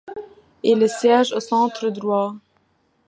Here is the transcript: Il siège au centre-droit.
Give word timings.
Il 0.63 0.89
siège 0.89 1.31
au 1.31 1.39
centre-droit. 1.39 2.33